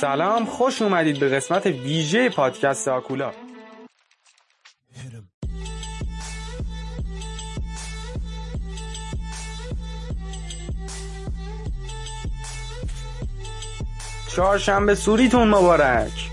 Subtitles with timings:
[0.00, 3.32] سلام خوش اومدید به قسمت ویژه پادکست آکولا.
[14.28, 16.29] چهارشنبه سوریتون مبارک.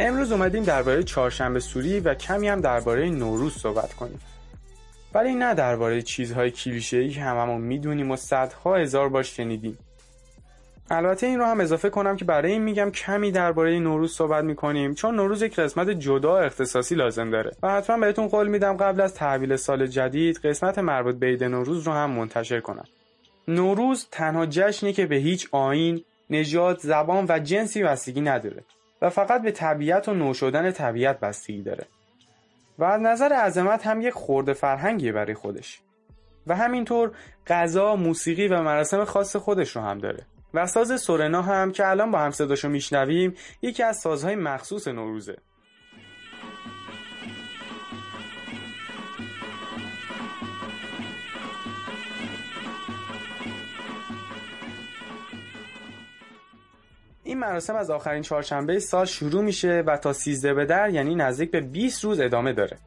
[0.00, 4.20] امروز اومدیم درباره چهارشنبه سوری و کمی هم درباره نوروز صحبت کنیم.
[5.14, 9.78] ولی نه درباره چیزهای کلیشه‌ای که هممون می‌دونیم و صدها هزار بار شنیدیم.
[10.90, 14.94] البته این رو هم اضافه کنم که برای این میگم کمی درباره نوروز صحبت می‌کنیم
[14.94, 17.52] چون نوروز یک قسمت جدا اختصاصی لازم داره.
[17.62, 21.86] و حتما بهتون قول میدم قبل از تحویل سال جدید قسمت مربوط به عید نوروز
[21.86, 22.84] رو هم منتشر کنم.
[23.48, 28.64] نوروز تنها جشنی که به هیچ آین، نژاد، زبان و جنسی بستگی نداره.
[29.02, 31.86] و فقط به طبیعت و نو شدن طبیعت بستگی داره.
[32.78, 35.80] و از نظر عظمت هم یک خورده فرهنگیه برای خودش.
[36.46, 37.10] و همینطور
[37.46, 40.26] غذا، موسیقی و مراسم خاص خودش رو هم داره.
[40.54, 45.36] و ساز سورنا هم که الان با هم صداشو میشنویم یکی از سازهای مخصوص نوروزه.
[57.28, 61.50] این مراسم از آخرین چهارشنبه سال شروع میشه و تا 13 به در یعنی نزدیک
[61.50, 62.78] به 20 روز ادامه داره.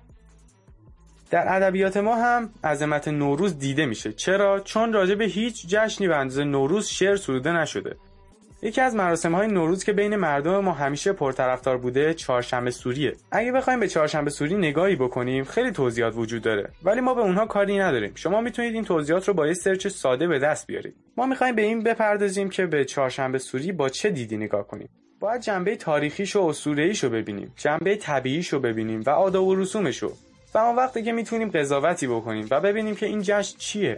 [1.31, 4.13] در ادبیات ما هم عظمت نوروز دیده میشه.
[4.13, 7.95] چرا؟ چون راجع به هیچ جشنی به اندازه نوروز شعر سروده نشده.
[8.63, 13.15] یکی از مراسم های نوروز که بین مردم ما همیشه پرطرفدار بوده چهارشنبه سوریه.
[13.31, 16.69] اگه بخوایم به چهارشنبه سوری نگاهی بکنیم خیلی توضیحات وجود داره.
[16.83, 18.11] ولی ما به اونها کاری نداریم.
[18.15, 20.95] شما می‌تونید این توضیحات رو با یه سرچ ساده به دست بیارید.
[21.17, 24.89] ما می‌خوایم به این بپردازیم که به چهارشنبه سوری با چه دیدی نگاه کنیم.
[25.19, 27.53] باید جنبه تاریخیش و اسطوره‌ایش رو ببینیم.
[27.57, 30.13] جنبه طبیعیش رو ببینیم و آداب و رسومش رو
[30.53, 33.97] و اون وقتی که می‌تونیم قضاوتی بکنیم و ببینیم که این جشن چیه.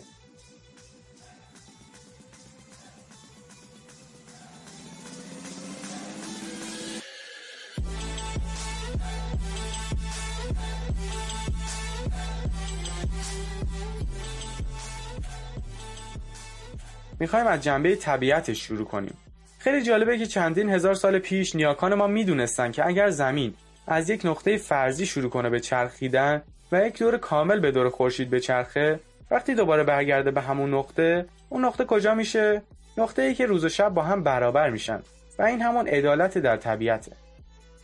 [17.24, 19.18] می‌خوایم از جنبه طبیعتش شروع کنیم.
[19.60, 23.54] خیلی جالبه که چندین هزار سال پیش نیاکان ما می‌دونستن که اگر زمین
[23.88, 26.42] از یک نقطه فرضی شروع کنه به چرخیدن
[26.72, 29.00] و یک دور کامل به دور خورشید به چرخه
[29.32, 32.62] وقتی دوباره برگرده به همون نقطه اون نقطه کجا میشه؟
[32.98, 35.00] نقطه ای که روز و شب با هم برابر میشن
[35.40, 37.12] و این همون عدالت در طبیعته.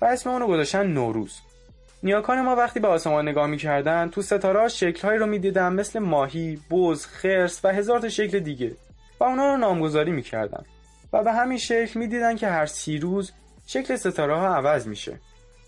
[0.01, 1.39] و اسم اونو گذاشتن نوروز.
[2.03, 7.05] نیاکان ما وقتی به آسمان نگاه می‌کردن تو ستاره شکلهایی رو می‌دیدن مثل ماهی، بز،
[7.05, 8.71] خرس و هزار تا شکل دیگه.
[9.19, 10.63] و اونا رو نامگذاری می‌کردن.
[11.13, 13.31] و به همین شکل می‌دیدن که هر سی روز
[13.67, 15.19] شکل ستاره ها عوض میشه.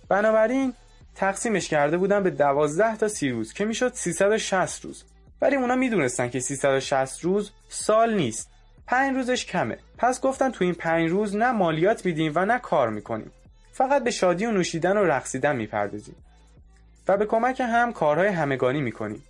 [0.09, 0.73] بنابراین
[1.15, 5.03] تقسیمش کرده بودن به 12 تا سی روز که می‌شد 360 روز.
[5.41, 8.49] ولی اونا می‌دونستن که 360 روز سال نیست.
[8.87, 9.77] 5 روزش کمه.
[9.97, 13.31] پس گفتن تو این 5 روز نه مالیات میدیم و نه کار می‌کنیم.
[13.71, 16.15] فقط به شادی و نوشیدن و رقصیدن می‌پردازیم.
[17.07, 19.23] و به کمک هم کارهای همگانی می‌کنیم.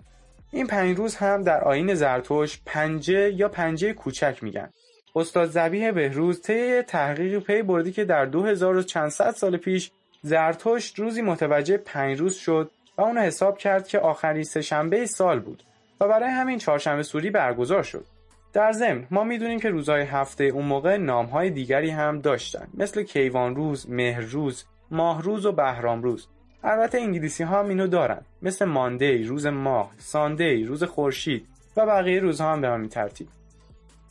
[0.51, 4.69] این پنج روز هم در آین زرتوش پنجه یا پنجه کوچک میگن.
[5.15, 9.91] استاد زبیه بهروز طی تحقیقی پی بردی که در 2400 سال پیش
[10.21, 15.63] زرتشت روزی متوجه پنج روز شد و اونو حساب کرد که آخرین سهشنبه سال بود
[16.01, 18.05] و برای همین چهارشنبه سوری برگزار شد.
[18.53, 23.55] در ضمن ما می‌دونیم که روزهای هفته اون موقع نامهای دیگری هم داشتن مثل کیوان
[23.55, 26.27] روز، مهر روز، ماه روز و بهرام روز.
[26.63, 28.21] البته انگلیسی ها اینو دارن.
[28.41, 31.47] مثل ماندی روز ماه ساندی روز خورشید
[31.77, 33.27] و بقیه روزها هم به همین ترتیب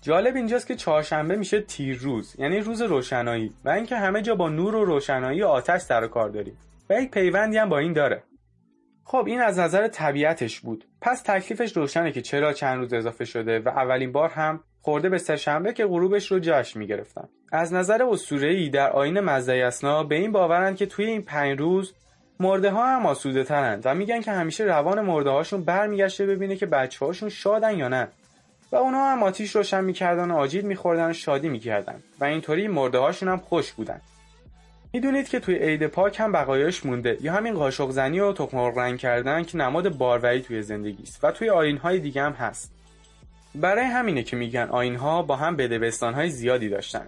[0.03, 4.49] جالب اینجاست که چهارشنبه میشه تیر روز یعنی روز روشنایی و اینکه همه جا با
[4.49, 6.57] نور و روشنایی و آتش سر کار داریم.
[6.91, 8.23] و یک پیوندی هم با این داره.
[9.05, 10.85] خب این از نظر طبیعتش بود.
[11.01, 15.19] پس تکلیفش روشنه که چرا چند روز اضافه شده و اولین بار هم خورده به
[15.19, 17.29] سهشنبه که غروبش رو جشن می‌گرفتن.
[17.53, 19.63] از نظر اسطوره‌ای در آین مزدی
[20.09, 21.95] به این باورند که توی این پنج روز
[22.41, 26.67] مرده ها هم آسوده ترند و میگن که همیشه روان مرده هاشون برمیگشته ببینه که
[26.67, 28.09] بچه هاشون شادن یا نه.
[28.73, 32.99] و اونا هم آتیش روشن می‌کردن و آجیل میخوردن و شادی می‌کردن و اینطوری مرده
[32.99, 34.01] هاشون هم خوش بودن.
[34.93, 38.99] می‌دونید که توی عید پاک هم بقایاش مونده یا همین قاشق زنی و تخم رنگ
[38.99, 42.73] کردن که نماد باروری توی زندگی است و توی آین های دیگه هم هست.
[43.55, 47.07] برای همینه که میگن آین ها با هم بدبستان های زیادی داشتن.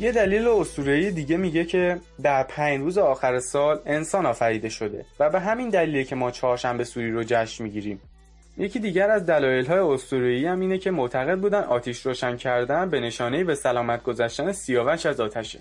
[0.00, 5.30] یه دلیل اسطوره‌ای دیگه میگه که در پنج روز آخر سال انسان آفریده شده و
[5.30, 8.00] به همین دلیله که ما چهارشنبه سوری رو جشن می‌گیریم.
[8.58, 13.44] یکی دیگر از دلایل های هم اینه که معتقد بودن آتیش روشن کردن به نشانه
[13.44, 15.58] به سلامت گذشتن سیاوش از آتشه.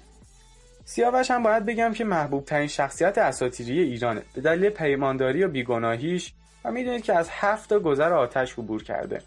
[0.90, 4.22] سیاوش هم باید بگم که محبوب ترین شخصیت اساطیری ایرانه.
[4.34, 6.34] به دلیل پیمانداری و بیگناهیش
[6.66, 9.22] و می‌دونید که از هفت گذر آتش عبور کرده.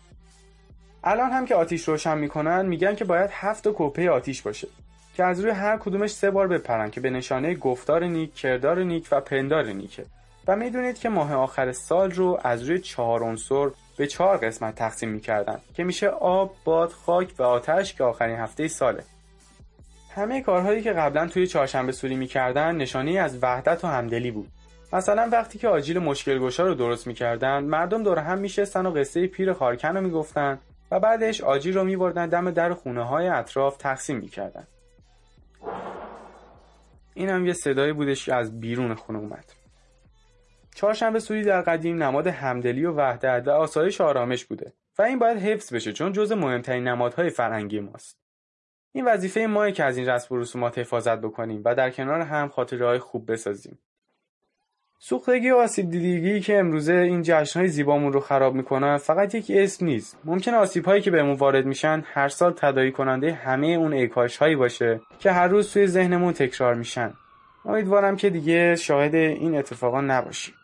[1.05, 4.69] الان هم که آتیش روشن می‌کنن میگن که باید هفت کوپه آتیش باشه
[5.15, 9.09] که از روی هر کدومش سه بار بپرن که به نشانه گفتار نیک، کردار نیک
[9.13, 10.05] و پندار نیکه.
[10.49, 15.09] و می‌دونید که ماه آخر سال رو از روی چهار عنصر به چهار قسمت تقسیم
[15.09, 19.05] می‌کردن که میشه آب، باد، خاک و آتش که آخرین هفته ساله.
[20.15, 24.49] همه کارهایی که قبلا توی چهارشنبه سوری می‌کردن نشانه از وحدت و همدلی بود.
[24.93, 29.27] مثلا وقتی که آجیل مشکل گشا رو درست می‌کردن مردم دور هم میشستن و قصه
[29.27, 30.59] پیر خارکن رو می‌گفتن
[30.91, 34.67] و بعدش آجیل رو میبردن دم در خونه های اطراف تقسیم می‌کردن.
[37.15, 39.45] این هم یه صدایی بودش که از بیرون خونه اومد.
[40.75, 45.39] چهارشنبه سوری در قدیم نماد همدلی و وحدت و آسایش آرامش بوده و این باید
[45.39, 48.21] حفظ بشه چون جز مهمترین نمادهای فرهنگی ماست.
[48.93, 52.49] این وظیفه ماه که از این رسم و رسومات حفاظت بکنیم و در کنار هم
[52.49, 53.79] خاطره خوب بسازیم.
[55.03, 59.87] سوختگی و آسیب دیدگی که امروزه این جشنهای زیبامون رو خراب می‌کنن فقط یک اسم
[59.87, 60.19] نیست.
[60.25, 64.57] ممکن آسیب هایی که بهمون وارد میشن هر سال تدایی کننده همه اون ایکاش هایی
[64.57, 67.15] باشه که هر روز توی ذهنمون تکرار میشن.
[67.65, 70.55] امیدوارم که دیگه شاهد این اتفاقا نباشیم.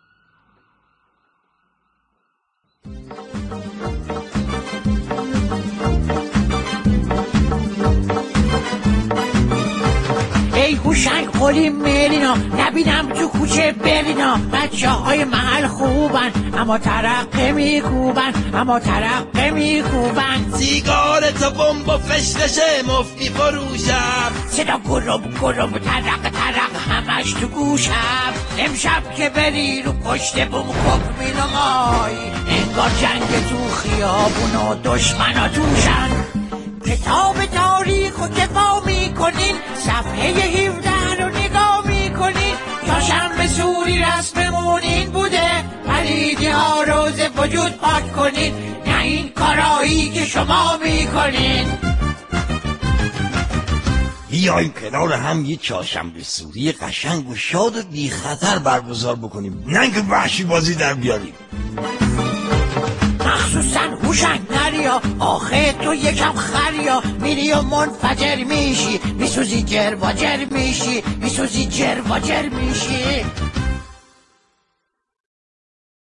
[10.97, 14.37] هوشنگ قلی مرینا نبینم تو کوچه برینا.
[14.53, 20.53] بچه های محل خوبن اما ترقه میکوبن اما ترقه میکوبن.
[20.59, 28.33] سیگار تا بمب و فشلشه مفتی فروشم صدا گرب گرب ترق ترق همش تو گوشم.
[28.59, 32.17] امشب که بری رو پشت بوم خوب مینمای.
[32.49, 36.36] انگار جنگ تو خیابون و دشمنا توشن.
[36.89, 40.29] کتاب تاریخ و کفا می‌کنین صفحه
[40.69, 42.55] 17 رو نگاه می‌کنین
[42.87, 48.55] یا سوری رسممون این بوده پلیدی ها روز وجود پاک کنین
[48.87, 51.67] نه این کارایی که شما می‌کنین
[54.31, 59.65] بیایم کنار هم یه چهارشنبه سوری قشنگ و شاد و بی خطر برگزار بکنیم.
[59.67, 61.35] نه اینکه وحشی بازی در بیاریم.
[63.21, 64.56] مخصوصا هوشنگ.
[65.19, 69.01] آخه تو یکم خریا میری و منفجر میشی.
[69.19, 71.03] میسوزی جر و جر میشی.
[71.21, 73.25] میسوزی جر و جر میشی.